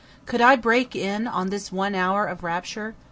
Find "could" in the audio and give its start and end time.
0.25-0.41